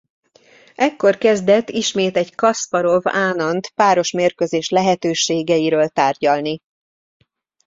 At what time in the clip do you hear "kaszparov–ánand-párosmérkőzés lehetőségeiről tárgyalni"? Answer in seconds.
2.35-6.59